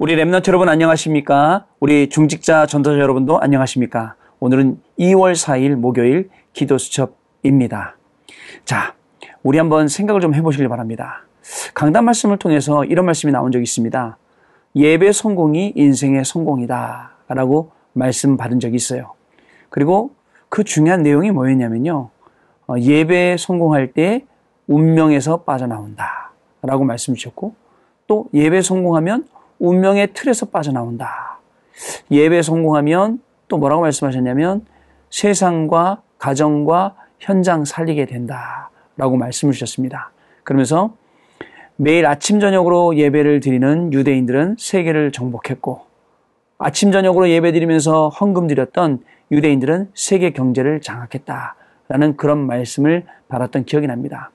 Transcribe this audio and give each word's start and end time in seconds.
우리 0.00 0.16
랩너트 0.16 0.48
여러분 0.48 0.70
안녕하십니까? 0.70 1.66
우리 1.78 2.08
중직자 2.08 2.64
전도자 2.64 2.98
여러분도 2.98 3.38
안녕하십니까? 3.38 4.14
오늘은 4.38 4.80
2월 4.98 5.34
4일 5.34 5.74
목요일 5.74 6.30
기도 6.54 6.78
수첩입니다. 6.78 7.98
자, 8.64 8.94
우리 9.42 9.58
한번 9.58 9.88
생각을 9.88 10.22
좀 10.22 10.34
해보시길 10.34 10.70
바랍니다. 10.70 11.26
강단 11.74 12.06
말씀을 12.06 12.38
통해서 12.38 12.82
이런 12.86 13.04
말씀이 13.04 13.30
나온 13.30 13.52
적이 13.52 13.64
있습니다. 13.64 14.16
예배 14.74 15.12
성공이 15.12 15.74
인생의 15.76 16.24
성공이다. 16.24 17.10
라고 17.28 17.72
말씀 17.92 18.38
받은 18.38 18.58
적이 18.58 18.76
있어요. 18.76 19.12
그리고 19.68 20.12
그 20.48 20.64
중요한 20.64 21.02
내용이 21.02 21.30
뭐였냐면요. 21.30 22.08
어, 22.68 22.74
예배 22.78 23.36
성공할 23.38 23.92
때 23.92 24.24
운명에서 24.66 25.42
빠져나온다. 25.42 26.32
라고 26.62 26.84
말씀 26.84 27.14
주셨고, 27.14 27.54
또 28.06 28.28
예배 28.32 28.62
성공하면 28.62 29.26
운명의 29.60 30.12
틀에서 30.14 30.46
빠져나온다. 30.46 31.38
예배 32.10 32.42
성공하면 32.42 33.20
또 33.46 33.58
뭐라고 33.58 33.82
말씀하셨냐면 33.82 34.64
세상과 35.10 36.02
가정과 36.18 36.96
현장 37.18 37.64
살리게 37.64 38.06
된다. 38.06 38.70
라고 38.96 39.16
말씀을 39.16 39.52
주셨습니다. 39.52 40.10
그러면서 40.42 40.94
매일 41.76 42.06
아침, 42.06 42.40
저녁으로 42.40 42.96
예배를 42.96 43.40
드리는 43.40 43.92
유대인들은 43.92 44.56
세계를 44.58 45.12
정복했고 45.12 45.82
아침, 46.58 46.92
저녁으로 46.92 47.30
예배 47.30 47.52
드리면서 47.52 48.08
헌금 48.08 48.46
드렸던 48.46 49.02
유대인들은 49.30 49.92
세계 49.94 50.30
경제를 50.30 50.80
장악했다. 50.80 51.54
라는 51.88 52.16
그런 52.16 52.46
말씀을 52.46 53.04
받았던 53.28 53.64
기억이 53.64 53.86
납니다. 53.86 54.30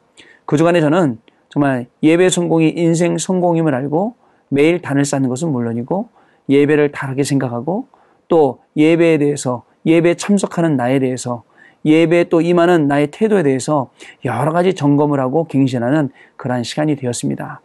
그 0.45 0.57
주간에 0.57 0.81
저는 0.81 1.19
정말 1.49 1.87
예배 2.01 2.29
성공이 2.29 2.69
인생 2.69 3.17
성공임을 3.17 3.73
알고 3.73 4.15
매일 4.49 4.81
단을 4.81 5.05
쌓는 5.05 5.29
것은 5.29 5.49
물론이고 5.49 6.09
예배를 6.49 6.91
다르게 6.91 7.23
생각하고 7.23 7.87
또 8.27 8.59
예배에 8.75 9.17
대해서 9.17 9.63
예배 9.85 10.15
참석하는 10.15 10.77
나에 10.77 10.99
대해서 10.99 11.43
예배에 11.85 12.25
또 12.25 12.41
임하는 12.41 12.87
나의 12.87 13.11
태도에 13.11 13.43
대해서 13.43 13.91
여러 14.25 14.51
가지 14.51 14.73
점검을 14.73 15.19
하고 15.19 15.45
갱신하는 15.47 16.09
그러한 16.35 16.63
시간이 16.63 16.95
되었습니다. 16.95 17.61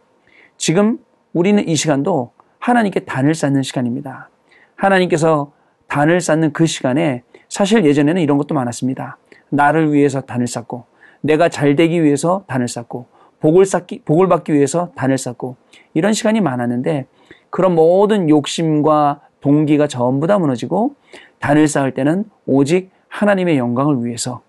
지금 0.57 0.99
우리는 1.33 1.67
이 1.67 1.75
시간도 1.75 2.31
하나님께 2.59 3.01
단을 3.01 3.33
쌓는 3.33 3.63
시간입니다. 3.63 4.29
하나님께서 4.75 5.51
단을 5.87 6.21
쌓는 6.21 6.53
그 6.53 6.67
시간에 6.67 7.23
사실 7.49 7.83
예전에는 7.83 8.21
이런 8.21 8.37
것도 8.37 8.53
많았습니다. 8.53 9.17
나를 9.49 9.91
위해서 9.91 10.21
단을 10.21 10.47
쌓고 10.47 10.85
내가 11.21 11.49
잘 11.49 11.75
되기 11.75 12.03
위해서 12.03 12.43
단을 12.47 12.67
쌓고 12.67 13.07
복을 13.41 13.65
쌓기 13.65 14.03
복을 14.05 14.27
받기 14.27 14.53
위해서 14.53 14.91
단을 14.95 15.17
쌓고 15.17 15.57
이런 15.93 16.13
시간이 16.13 16.41
많았는데 16.41 17.07
그런 17.49 17.75
모든 17.75 18.29
욕심과 18.29 19.21
동기가 19.41 19.87
전부 19.87 20.27
다 20.27 20.39
무너지고 20.39 20.95
단을 21.39 21.67
쌓을 21.67 21.93
때는 21.93 22.25
오직 22.45 22.91
하나님의 23.09 23.57
영광을 23.57 24.05
위해서 24.05 24.41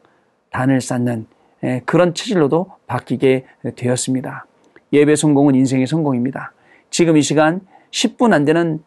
단을 0.50 0.80
쌓는 0.80 1.26
예, 1.64 1.80
그런 1.86 2.14
체질로도 2.14 2.72
바뀌게 2.86 3.46
되었습니다. 3.76 4.46
예배 4.92 5.16
성공은 5.16 5.54
인생의 5.54 5.86
성공입니다. 5.86 6.52
지금 6.90 7.16
이 7.16 7.22
시간 7.22 7.60
10분 7.90 8.32
안 8.32 8.44
되는 8.44 8.82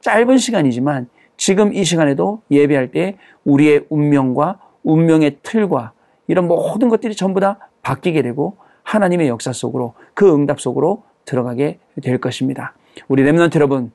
짧은 0.00 0.38
시간이지만 0.38 1.08
지금 1.36 1.74
이 1.74 1.84
시간에도 1.84 2.42
예배할 2.50 2.90
때 2.90 3.16
우리의 3.44 3.86
운명과 3.88 4.58
운명의 4.82 5.38
틀과 5.42 5.92
이런 6.26 6.48
모든 6.48 6.88
것들이 6.88 7.14
전부 7.14 7.40
다 7.40 7.70
바뀌게 7.82 8.22
되고 8.22 8.56
하나님의 8.92 9.28
역사 9.28 9.54
속으로 9.54 9.94
그 10.12 10.34
응답 10.34 10.60
속으로 10.60 11.04
들어가게 11.24 11.78
될 12.02 12.18
것입니다. 12.18 12.74
우리 13.08 13.22
렘넌트 13.22 13.56
여러분 13.56 13.90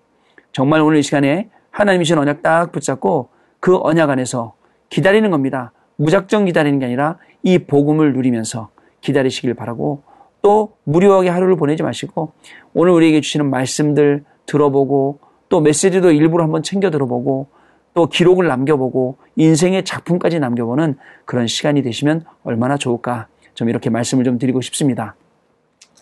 정말 0.52 0.82
오늘 0.82 0.98
이 0.98 1.04
시간에 1.04 1.50
하나님이 1.70 2.04
신 2.04 2.18
언약 2.18 2.42
딱 2.42 2.72
붙잡고 2.72 3.30
그 3.60 3.78
언약 3.78 4.10
안에서 4.10 4.56
기다리는 4.90 5.30
겁니다. 5.30 5.72
무작정 5.98 6.46
기다리는 6.46 6.80
게 6.80 6.86
아니라 6.86 7.18
이 7.44 7.60
복음을 7.60 8.14
누리면서 8.14 8.70
기다리시길 9.02 9.54
바라고 9.54 10.02
또 10.42 10.74
무료하게 10.86 11.30
하루를 11.30 11.58
보내지 11.58 11.84
마시고 11.84 12.34
오늘 12.74 12.94
우리에게 12.94 13.22
주시는 13.22 13.52
말씀들 13.52 14.24
들어보고 14.48 15.20
또 15.50 15.62
메시지도 15.62 16.12
일부러 16.12 16.44
한번 16.44 16.64
챙겨 16.64 16.90
들어보고 16.90 17.50
또 17.94 18.08
기록을 18.08 18.48
남겨보고 18.48 19.18
인생의 19.36 19.86
작품까지 19.86 20.40
남겨보는 20.40 20.98
그런 21.26 21.46
시간이 21.46 21.84
되시면 21.84 22.26
얼마나 22.44 22.78
좋을까 22.78 23.28
좀 23.58 23.70
이렇게 23.70 23.90
말씀을 23.90 24.24
좀 24.24 24.38
드리고 24.38 24.62
싶습니다. 24.62 25.16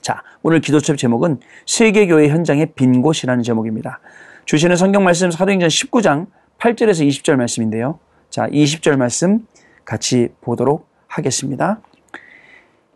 자, 0.02 0.22
오늘 0.44 0.60
기도첩 0.60 0.98
제목은 0.98 1.40
세계교회 1.66 2.28
현장의 2.28 2.74
빈 2.76 3.02
곳이라는 3.02 3.44
제목입니다. 3.44 4.02
주시는 4.44 4.76
성경 4.76 5.06
말씀 5.06 5.32
사도행전 5.32 5.70
19장 5.70 6.28
8절에서 6.60 7.08
20절 7.08 7.38
말씀인데요. 7.38 7.98
자, 8.30 8.48
20절 8.50 8.98
말씀 8.98 9.48
같이 9.86 10.28
보도록 10.42 10.90
하겠습니다. 11.08 11.80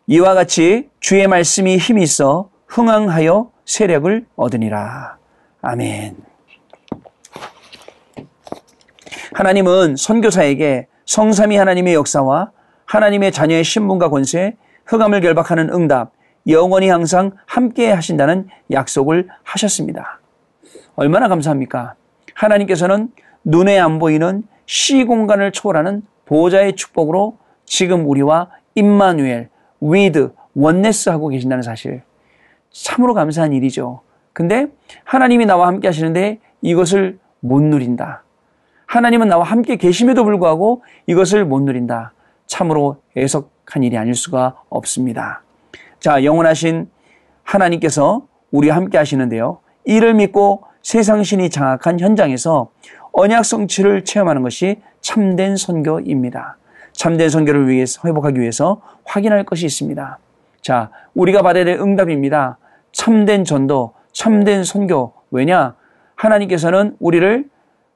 이와 0.07 0.33
같이 0.33 0.89
주의 0.99 1.25
말씀이 1.25 1.77
힘이 1.77 2.03
있어 2.03 2.49
흥황하여 2.67 3.51
세력을 3.63 4.25
얻으니라. 4.35 5.17
아멘. 5.61 6.17
하나님은 9.35 9.95
선교사에게 9.95 10.87
성삼위 11.05 11.55
하나님의 11.55 11.93
역사와 11.93 12.51
하나님의 12.89 13.31
자녀의 13.31 13.63
신분과 13.63 14.09
권세, 14.09 14.55
흑암을 14.87 15.21
결박하는 15.21 15.71
응답, 15.71 16.11
영원히 16.47 16.89
항상 16.89 17.31
함께 17.45 17.91
하신다는 17.91 18.47
약속을 18.71 19.27
하셨습니다. 19.43 20.19
얼마나 20.95 21.27
감사합니까? 21.27 21.93
하나님께서는 22.33 23.09
눈에 23.43 23.77
안 23.77 23.99
보이는 23.99 24.41
시공간을 24.65 25.51
초월하는 25.51 26.01
보좌의 26.25 26.75
축복으로 26.75 27.37
지금 27.63 28.09
우리와 28.09 28.49
임마누엘, 28.73 29.49
with, 29.81 30.31
oneness 30.55 31.09
하고 31.09 31.27
계신다는 31.27 31.61
사실. 31.61 32.01
참으로 32.71 33.13
감사한 33.13 33.53
일이죠. 33.53 34.01
근데 34.33 34.65
하나님이 35.03 35.45
나와 35.45 35.67
함께 35.67 35.87
하시는데 35.87 36.39
이것을 36.63 37.19
못 37.39 37.61
누린다. 37.61 38.23
하나님은 38.87 39.27
나와 39.27 39.43
함께 39.43 39.75
계심에도 39.75 40.23
불구하고 40.23 40.83
이것을 41.05 41.45
못 41.45 41.61
누린다. 41.61 42.13
참으로 42.49 42.97
애석한 43.15 43.83
일이 43.83 43.97
아닐 43.97 44.15
수가 44.15 44.55
없습니다. 44.69 45.43
자, 45.99 46.23
영원하신 46.23 46.89
하나님께서 47.43 48.27
우리와 48.51 48.75
함께 48.75 48.97
하시는데요. 48.97 49.59
이를 49.85 50.15
믿고 50.15 50.63
세상 50.81 51.23
신이 51.23 51.51
장악한 51.51 51.99
현장에서 51.99 52.71
언약 53.13 53.45
성취를 53.45 54.03
체험하는 54.03 54.41
것이 54.41 54.81
참된 54.99 55.55
선교입니다. 55.55 56.57
참된 56.91 57.29
선교를 57.29 57.69
위해서 57.69 58.01
회복하기 58.05 58.39
위해서 58.39 58.81
확인할 59.05 59.43
것이 59.43 59.65
있습니다. 59.65 60.17
자, 60.61 60.89
우리가 61.13 61.41
받아야 61.43 61.63
될 61.63 61.79
응답입니다. 61.79 62.57
참된 62.91 63.43
전도, 63.45 63.93
참된 64.11 64.63
선교. 64.63 65.13
왜냐? 65.31 65.75
하나님께서는 66.15 66.97
우리를 66.99 67.47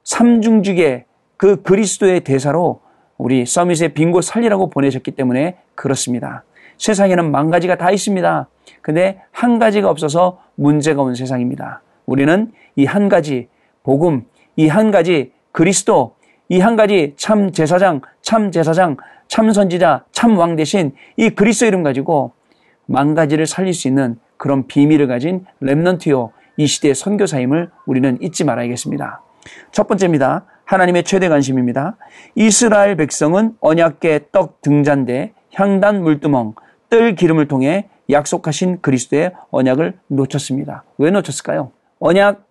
삼중직의 0.04 1.04
그 1.36 1.62
그리스도의 1.62 2.20
대사로 2.20 2.83
우리 3.18 3.46
서밋의 3.46 3.94
빈곳 3.94 4.24
살리라고 4.24 4.70
보내셨기 4.70 5.12
때문에 5.12 5.56
그렇습니다. 5.74 6.44
세상에는 6.78 7.30
만 7.30 7.50
가지가 7.50 7.76
다 7.76 7.90
있습니다. 7.90 8.48
근데 8.82 9.20
한 9.30 9.58
가지가 9.58 9.88
없어서 9.88 10.40
문제가 10.56 11.02
온 11.02 11.14
세상입니다. 11.14 11.82
우리는 12.06 12.52
이 12.76 12.84
한 12.86 13.08
가지 13.08 13.48
복음, 13.82 14.24
이 14.56 14.66
한 14.68 14.90
가지 14.90 15.32
그리스도, 15.52 16.16
이 16.48 16.58
한 16.60 16.76
가지 16.76 17.14
참 17.16 17.52
제사장, 17.52 18.00
참 18.20 18.50
제사장, 18.50 18.96
참 19.28 19.52
선지자, 19.52 20.04
참 20.12 20.36
왕 20.36 20.56
대신 20.56 20.92
이 21.16 21.30
그리스도 21.30 21.66
이름 21.66 21.82
가지고 21.82 22.32
만 22.86 23.14
가지를 23.14 23.46
살릴 23.46 23.72
수 23.72 23.88
있는 23.88 24.18
그런 24.36 24.66
비밀을 24.66 25.06
가진 25.06 25.46
렘넌트요 25.60 26.32
이 26.56 26.66
시대의 26.66 26.94
선교사임을 26.94 27.70
우리는 27.86 28.18
잊지 28.20 28.44
말아야겠습니다. 28.44 29.22
첫 29.72 29.86
번째입니다. 29.88 30.44
하나님의 30.64 31.04
최대 31.04 31.28
관심입니다. 31.28 31.96
이스라엘 32.34 32.96
백성은 32.96 33.56
언약계 33.60 34.26
떡 34.32 34.60
등잔대, 34.62 35.32
향단 35.52 36.02
물두멍, 36.02 36.54
뜰 36.88 37.14
기름을 37.14 37.48
통해 37.48 37.88
약속하신 38.10 38.80
그리스도의 38.80 39.32
언약을 39.50 39.98
놓쳤습니다. 40.08 40.84
왜 40.98 41.10
놓쳤을까요? 41.10 41.70
언약, 42.00 42.44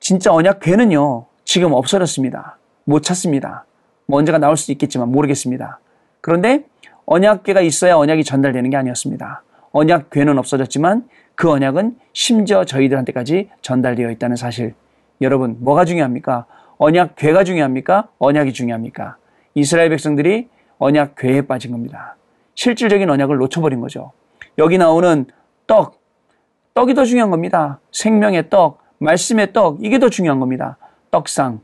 진짜 0.00 0.32
언약궤는요, 0.32 1.26
지금 1.44 1.72
없어졌습니다. 1.72 2.58
못 2.84 3.02
찾습니다. 3.02 3.64
뭐 4.06 4.18
언제가 4.18 4.38
나올 4.38 4.56
수도 4.56 4.72
있겠지만 4.72 5.10
모르겠습니다. 5.10 5.80
그런데 6.20 6.64
언약궤가 7.06 7.60
있어야 7.60 7.96
언약이 7.96 8.24
전달되는 8.24 8.70
게 8.70 8.76
아니었습니다. 8.76 9.42
언약궤는 9.72 10.38
없어졌지만 10.38 11.08
그 11.34 11.50
언약은 11.50 11.98
심지어 12.12 12.64
저희들한테까지 12.64 13.50
전달되어 13.60 14.10
있다는 14.10 14.36
사실. 14.36 14.74
여러분, 15.20 15.56
뭐가 15.60 15.84
중요합니까? 15.84 16.46
언약 16.84 17.16
괴가 17.16 17.44
중요합니까? 17.44 18.08
언약이 18.18 18.52
중요합니까? 18.52 19.16
이스라엘 19.54 19.88
백성들이 19.88 20.50
언약 20.76 21.14
괴에 21.16 21.40
빠진 21.40 21.72
겁니다. 21.72 22.16
실질적인 22.56 23.08
언약을 23.08 23.38
놓쳐버린 23.38 23.80
거죠. 23.80 24.12
여기 24.58 24.76
나오는 24.76 25.24
떡, 25.66 25.98
떡이 26.74 26.92
더 26.92 27.06
중요한 27.06 27.30
겁니다. 27.30 27.80
생명의 27.90 28.50
떡, 28.50 28.82
말씀의 28.98 29.54
떡, 29.54 29.82
이게 29.82 29.98
더 29.98 30.10
중요한 30.10 30.40
겁니다. 30.40 30.76
떡상. 31.10 31.60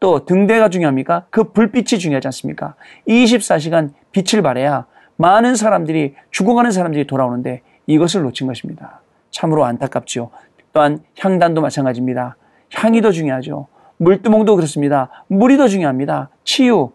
또 0.00 0.24
등대가 0.24 0.70
중요합니까? 0.70 1.26
그 1.28 1.52
불빛이 1.52 1.98
중요하지 2.00 2.28
않습니까? 2.28 2.74
24시간 3.06 3.90
빛을 4.12 4.42
발해야 4.42 4.86
많은 5.16 5.56
사람들이 5.56 6.14
죽어가는 6.30 6.70
사람들이 6.70 7.06
돌아오는데 7.06 7.60
이것을 7.86 8.22
놓친 8.22 8.46
것입니다. 8.46 9.02
참으로 9.30 9.66
안타깝지요. 9.66 10.30
또한 10.72 11.00
향단도 11.18 11.60
마찬가지입니다. 11.60 12.36
향이 12.72 13.02
더 13.02 13.12
중요하죠. 13.12 13.68
물두멍도 13.98 14.56
그렇습니다. 14.56 15.24
물이 15.28 15.56
더 15.56 15.68
중요합니다. 15.68 16.30
치유. 16.44 16.92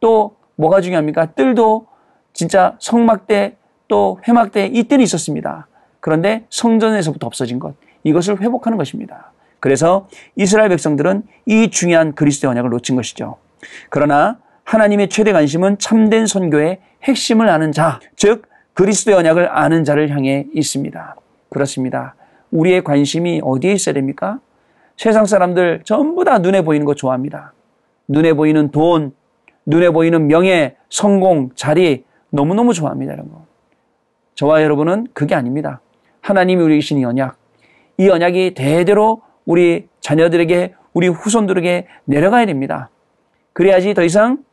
또 0.00 0.36
뭐가 0.56 0.80
중요합니까? 0.80 1.26
뜰도 1.32 1.86
진짜 2.32 2.76
성막대 2.78 3.56
또 3.88 4.20
회막대 4.26 4.66
이때는 4.66 5.02
있었습니다. 5.04 5.66
그런데 6.00 6.44
성전에서부터 6.50 7.26
없어진 7.26 7.58
것. 7.58 7.74
이것을 8.04 8.40
회복하는 8.40 8.78
것입니다. 8.78 9.32
그래서 9.60 10.08
이스라엘 10.34 10.68
백성들은 10.70 11.22
이 11.46 11.70
중요한 11.70 12.14
그리스도의 12.14 12.50
언약을 12.50 12.70
놓친 12.70 12.96
것이죠. 12.96 13.36
그러나 13.90 14.38
하나님의 14.64 15.08
최대 15.08 15.32
관심은 15.32 15.78
참된 15.78 16.26
선교의 16.26 16.80
핵심을 17.04 17.48
아는 17.48 17.70
자, 17.70 18.00
즉 18.16 18.48
그리스도의 18.74 19.16
언약을 19.18 19.56
아는 19.56 19.84
자를 19.84 20.10
향해 20.10 20.46
있습니다. 20.52 21.16
그렇습니다. 21.50 22.14
우리의 22.50 22.82
관심이 22.82 23.40
어디에 23.44 23.72
있어야 23.72 23.94
됩니까? 23.94 24.40
세상 24.96 25.26
사람들 25.26 25.82
전부 25.84 26.24
다 26.24 26.38
눈에 26.38 26.62
보이는 26.62 26.84
거 26.84 26.94
좋아합니다. 26.94 27.52
눈에 28.08 28.32
보이는 28.32 28.70
돈, 28.70 29.12
눈에 29.66 29.90
보이는 29.90 30.26
명예, 30.26 30.76
성공, 30.90 31.50
자리 31.54 32.04
너무너무 32.30 32.72
좋아합니다. 32.72 33.12
이런 33.12 33.30
거. 33.30 33.46
저와 34.34 34.62
여러분은 34.62 35.08
그게 35.12 35.34
아닙니다. 35.34 35.80
하나님이 36.20 36.62
우리 36.62 36.78
이 36.78 37.04
언약, 37.04 37.36
이 37.98 38.08
언약이 38.08 38.54
대대로 38.54 39.22
우리 39.44 39.88
자녀들에게, 40.00 40.74
우리 40.94 41.08
후손들에게 41.08 41.86
내려가야 42.04 42.46
됩니다. 42.46 42.90
그래야지 43.52 43.94
더 43.94 44.02
이상 44.02 44.44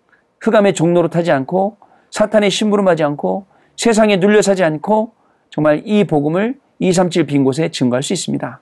흑암의 0.41 0.74
종로로 0.74 1.09
타지 1.09 1.31
않고 1.31 1.77
사탄의 2.12 2.50
심부름하지 2.50 3.03
않고 3.03 3.45
세상에 3.75 4.18
눌려 4.18 4.41
사지 4.41 4.63
않고 4.63 5.13
정말 5.50 5.81
이 5.86 6.03
복음을 6.03 6.59
237 6.80 7.25
빈 7.25 7.44
곳에 7.44 7.69
증거할 7.69 8.03
수 8.03 8.13
있습니다. 8.13 8.62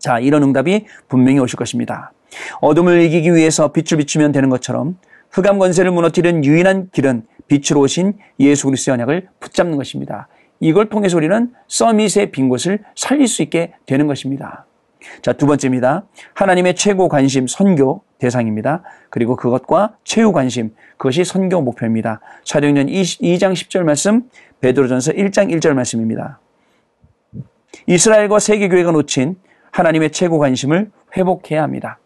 자, 0.00 0.18
이런 0.18 0.42
응답이 0.42 0.86
분명히 1.08 1.38
오실 1.38 1.56
것입니다. 1.56 2.12
어둠을 2.60 3.02
이기기 3.02 3.34
위해서 3.34 3.70
빛을 3.72 3.98
비추면 3.98 4.32
되는 4.32 4.48
것처럼 4.48 4.98
흑암 5.30 5.58
권세를 5.58 5.92
무너뜨리는 5.92 6.44
유일한 6.44 6.88
길은 6.90 7.24
빛으로 7.46 7.80
오신 7.80 8.14
예수 8.40 8.66
그리스도의 8.66 8.94
언약을 8.94 9.28
붙잡는 9.38 9.76
것입니다. 9.76 10.28
이걸 10.58 10.88
통해서 10.88 11.16
우리는 11.16 11.52
서밋의 11.68 12.30
빈 12.32 12.48
곳을 12.48 12.80
살릴 12.94 13.28
수 13.28 13.42
있게 13.42 13.74
되는 13.86 14.06
것입니다. 14.06 14.66
자, 15.22 15.32
두 15.32 15.46
번째입니다. 15.46 16.04
하나님의 16.34 16.74
최고 16.74 17.08
관심, 17.08 17.46
선교 17.46 18.02
대상입니다. 18.18 18.82
그리고 19.08 19.34
그것과 19.36 19.96
최후 20.04 20.32
관심, 20.32 20.74
그것이 20.98 21.24
선교 21.24 21.60
목표입니다. 21.62 22.20
사도행전 22.44 22.86
2장 22.86 23.52
10절 23.52 23.82
말씀, 23.82 24.28
베드로전서 24.60 25.12
1장 25.12 25.50
1절 25.54 25.72
말씀입니다. 25.72 26.38
이스라엘과 27.86 28.38
세계 28.38 28.68
교회가 28.68 28.92
놓친 28.92 29.36
하나님의 29.70 30.10
최고 30.10 30.38
관심을 30.38 30.90
회복해야 31.16 31.62
합니다. 31.62 31.98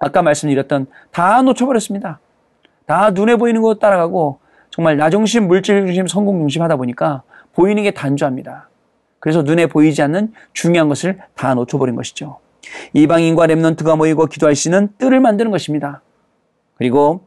아까 0.00 0.22
말씀드렸던 0.22 0.86
다 1.10 1.42
놓쳐버렸습니다. 1.42 2.20
다 2.86 3.10
눈에 3.10 3.36
보이는 3.36 3.62
것 3.62 3.78
따라가고 3.78 4.38
정말 4.70 4.96
나 4.96 5.08
중심, 5.08 5.46
물질 5.46 5.86
중심, 5.86 6.06
성공 6.06 6.40
중심 6.40 6.62
하다 6.62 6.76
보니까 6.76 7.22
보이는 7.54 7.82
게 7.82 7.92
단조합니다. 7.92 8.68
그래서 9.20 9.42
눈에 9.42 9.66
보이지 9.66 10.02
않는 10.02 10.32
중요한 10.52 10.88
것을 10.88 11.18
다 11.34 11.54
놓쳐버린 11.54 11.94
것이죠. 11.94 12.38
이방인과 12.92 13.46
랩넌트가 13.46 13.96
모이고 13.96 14.26
기도할 14.26 14.54
수 14.54 14.68
있는 14.68 14.88
뜰을 14.98 15.20
만드는 15.20 15.50
것입니다. 15.50 16.02
그리고 16.76 17.26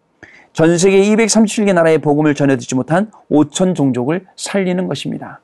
전 0.54 0.78
세계 0.78 1.02
237개 1.02 1.74
나라의 1.74 2.00
복음을 2.00 2.36
전해 2.36 2.58
듣지 2.58 2.75
못한 2.75 3.12
5천 3.31 3.75
종족을 3.75 4.25
살리는 4.36 4.88
것입니다. 4.88 5.40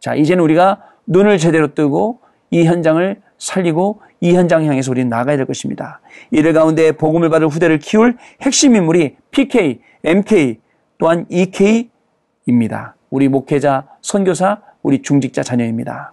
자, 0.00 0.14
이제는 0.14 0.42
우리가 0.42 0.82
눈을 1.06 1.38
제대로 1.38 1.74
뜨고 1.74 2.20
이 2.54 2.64
현장을 2.66 3.20
살리고 3.36 4.00
이 4.20 4.32
현장 4.32 4.64
향해서 4.64 4.92
우리는 4.92 5.08
나가야 5.08 5.36
될 5.36 5.44
것입니다. 5.44 6.00
이들 6.30 6.52
가운데 6.52 6.92
복음을 6.92 7.28
받을 7.28 7.48
후대를 7.48 7.80
키울 7.80 8.16
핵심 8.42 8.76
인물이 8.76 9.16
PK, 9.32 9.80
MK, 10.04 10.60
또한 10.98 11.26
EK입니다. 11.28 12.94
우리 13.10 13.26
목회자, 13.26 13.88
선교사, 14.02 14.60
우리 14.84 15.02
중직자 15.02 15.42
자녀입니다. 15.42 16.12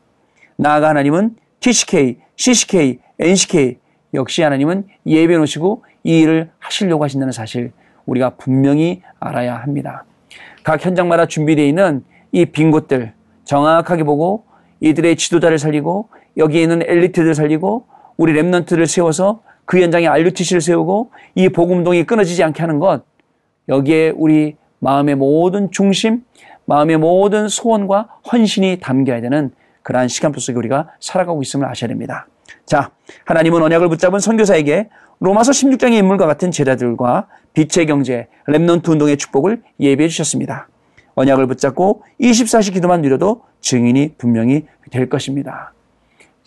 나아가 0.55 0.89
하나님은 0.89 1.35
TCK, 1.59 2.17
CCK, 2.37 2.99
NCK 3.19 3.77
역시 4.15 4.41
하나님은 4.41 4.87
예배 5.05 5.37
놓으시고 5.37 5.85
이 6.03 6.21
일을 6.21 6.49
하시려고 6.57 7.03
하신다는 7.03 7.31
사실 7.31 7.71
우리가 8.07 8.31
분명히 8.31 9.03
알아야 9.19 9.57
합니다. 9.57 10.05
각 10.63 10.83
현장마다 10.83 11.27
준비되어 11.27 11.65
있는 11.65 12.03
이 12.31 12.45
빈 12.45 12.71
곳들 12.71 13.13
정확하게 13.43 14.05
보고 14.05 14.45
이들의 14.79 15.15
지도자를 15.17 15.59
살리고 15.59 16.09
여기에 16.37 16.61
있는 16.61 16.81
엘리트들을 16.83 17.35
살리고 17.35 17.85
우리 18.17 18.33
랩런트를 18.33 18.85
세워서 18.85 19.41
그 19.65 19.81
현장에 19.81 20.07
RUTC를 20.07 20.61
세우고 20.61 21.11
이 21.35 21.49
복음동이 21.49 22.03
끊어지지 22.03 22.43
않게 22.43 22.61
하는 22.61 22.79
것 22.79 23.03
여기에 23.69 24.13
우리 24.15 24.55
마음의 24.79 25.15
모든 25.15 25.71
중심, 25.71 26.23
마음의 26.65 26.97
모든 26.97 27.47
소원과 27.47 28.09
헌신이 28.31 28.79
담겨야 28.81 29.21
되는 29.21 29.51
그러한 29.83 30.07
시간표 30.07 30.39
속에 30.39 30.57
우리가 30.57 30.89
살아가고 30.99 31.41
있음을 31.41 31.67
아셔야 31.67 31.87
됩니다. 31.87 32.27
자, 32.65 32.91
하나님은 33.25 33.61
언약을 33.61 33.89
붙잡은 33.89 34.19
선교사에게 34.19 34.89
로마서 35.19 35.51
16장의 35.51 35.93
인물과 35.93 36.25
같은 36.25 36.51
제자들과 36.51 37.27
빛의 37.53 37.85
경제, 37.85 38.27
Remnant 38.47 38.89
운동의 38.89 39.17
축복을 39.17 39.61
예비해 39.79 40.09
주셨습니다. 40.09 40.67
언약을 41.15 41.47
붙잡고 41.47 42.03
24시 42.19 42.73
기도만 42.73 43.01
누려도 43.01 43.43
증인이 43.59 44.15
분명히 44.17 44.65
될 44.89 45.09
것입니다. 45.09 45.73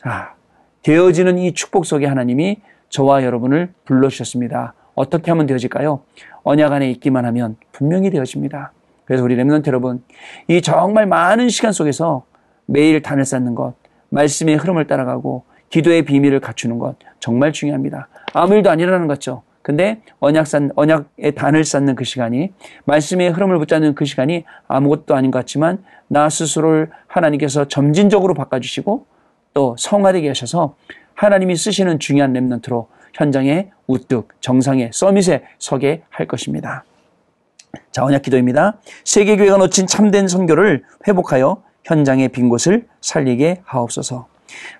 자, 0.05 0.35
되어지는 0.83 1.39
이 1.39 1.55
축복 1.55 1.87
속에 1.87 2.05
하나님이 2.07 2.61
저와 2.91 3.25
여러분을 3.25 3.73
불러주셨습니다. 3.87 4.75
어떻게 4.95 5.31
하면 5.31 5.47
되어질까요? 5.47 6.03
언약 6.43 6.73
안에 6.73 6.91
있기만 6.91 7.25
하면 7.25 7.57
분명히 7.73 8.11
되어집니다. 8.11 8.73
그래서 9.07 9.25
우리 9.25 9.35
랩런트 9.35 9.67
여러분, 9.69 10.05
이 10.47 10.61
정말 10.61 11.07
많은 11.07 11.49
시간 11.49 11.73
속에서 11.73 12.27
매일 12.67 13.01
단을 13.01 13.25
쌓는 13.25 13.55
것, 13.55 13.75
말씀의 14.11 14.57
흐름을 14.57 14.87
따라가고 14.87 15.45
기도의 15.71 16.05
비밀을 16.05 16.41
갖추는 16.41 16.79
것 16.79 16.97
정말 17.19 17.53
중요합니다. 17.53 18.09
아무 18.35 18.55
일도 18.55 18.71
것 19.09 19.15
같죠? 19.15 19.43
근데 19.63 20.03
언약 20.21 20.47
쌓, 20.47 20.61
언약의 20.77 21.35
단을 21.35 21.65
쌓는 21.65 21.95
그 21.95 22.05
시간이 22.05 22.53
말씀의 22.85 23.31
흐름을 23.31 23.59
붙잡는 23.59 23.95
그 23.95 24.05
시간이 24.05 24.45
아무것도 24.69 25.15
아닌 25.15 25.31
것 25.31 25.39
같지만 25.39 25.83
나 26.09 26.29
스스로를 26.29 26.91
하나님께서 27.07 27.67
점진적으로 27.69 28.35
바꿔주시고 28.35 29.07
또 29.55 29.77
성화되게 29.79 30.29
하셔서 30.29 30.75
하나님이 31.15 31.57
쓰시는 31.57 32.01
중요한 32.01 32.33
랩런트로 32.33 32.87
현장에 33.15 33.71
우뚝 33.87 34.29
정상에 34.41 34.91
서밋에 34.93 35.45
서게 35.59 36.03
할 36.11 36.27
것입니다. 36.27 36.85
자, 37.93 38.05
언약 38.05 38.23
기도입니다. 38.23 38.79
세계교회가 39.05 39.57
놓친 39.57 39.87
참된 39.87 40.27
선교를 40.27 40.83
회복하여 41.07 41.63
현장의 41.85 42.29
빈 42.29 42.49
곳을 42.49 42.87
살리게 43.01 43.63
하옵소서. 43.65 44.27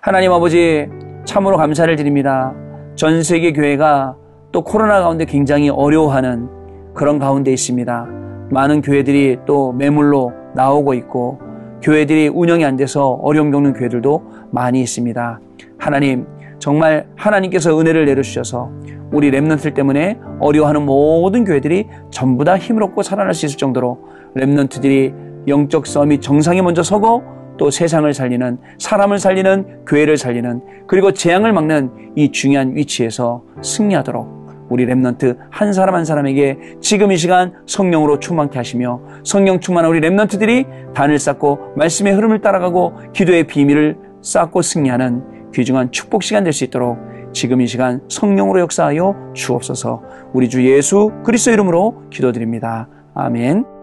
하나님 0.01 0.31
아버지 0.33 0.87
참으로 1.23 1.57
감사를 1.57 1.93
드립니다. 1.95 2.53
전 2.95 3.23
세계 3.23 3.53
교회가 3.53 4.15
또 4.51 4.63
코로나 4.63 5.01
가운데 5.01 5.25
굉장히 5.25 5.69
어려워하는 5.69 6.93
그런 6.93 7.19
가운데 7.19 7.51
있습니다. 7.51 8.05
많은 8.51 8.81
교회들이 8.81 9.37
또 9.45 9.71
매물로 9.73 10.33
나오고 10.53 10.93
있고 10.95 11.39
교회들이 11.81 12.29
운영이 12.29 12.65
안 12.65 12.75
돼서 12.75 13.19
어려움 13.21 13.51
겪는 13.51 13.73
교회들도 13.73 14.23
많이 14.51 14.81
있습니다. 14.81 15.39
하나님 15.77 16.25
정말 16.59 17.07
하나님께서 17.15 17.79
은혜를 17.79 18.05
내려주셔서 18.05 18.71
우리 19.11 19.29
Remnant 19.31 19.73
때문에 19.73 20.17
어려워하는 20.39 20.83
모든 20.83 21.45
교회들이 21.45 21.87
전부 22.11 22.43
다 22.43 22.57
힘을 22.57 22.83
얻고 22.83 23.03
살아날 23.03 23.33
수 23.33 23.45
있을 23.45 23.57
정도로 23.57 23.99
Remnant들이 24.35 25.47
영적 25.47 25.85
summit 25.85 26.19
정상에 26.21 26.61
먼저 26.61 26.81
서고 26.81 27.23
또 27.57 27.69
세상을 27.71 28.11
살리는 28.13 28.57
사람을 28.79 29.19
살리는 29.19 29.85
교회를 29.85 30.17
살리는 30.17 30.61
그리고 30.87 31.11
재앙을 31.13 31.53
막는 31.53 32.13
이 32.15 32.31
중요한 32.31 32.75
위치에서 32.75 33.43
승리하도록 33.61 34.34
우리 34.75 34.85
Remnant 34.85 35.37
한 35.49 35.71
사람 35.71 35.95
한 35.95 36.03
사람에게 36.03 36.57
지금 36.81 37.13
이 37.13 37.17
시간 37.17 37.53
성령으로 37.65 38.19
충만케 38.19 38.59
하시며 38.59 38.99
성령 39.23 39.61
충만한 39.61 39.89
우리 39.89 40.01
Remnant들이 40.01 40.93
단을 40.93 41.17
쌓고 41.17 41.75
말씀의 41.77 42.13
흐름을 42.13 42.41
따라가고 42.41 42.93
기도의 43.13 43.47
비밀을 43.47 43.97
쌓고 44.21 44.61
승리하는 44.61 45.51
귀중한 45.53 45.91
축복 45.91 46.23
시간 46.23 46.43
될 46.43 46.51
수 46.51 46.65
있도록 46.65 46.97
지금 47.31 47.61
이 47.61 47.67
시간 47.67 48.01
성령으로 48.09 48.59
역사하여 48.61 49.31
주옵소서 49.33 50.01
우리 50.33 50.49
주 50.49 50.65
예수 50.69 51.11
그리스도 51.23 51.51
이름으로 51.51 52.09
기도드립니다. 52.09 52.87
아멘. 53.13 53.74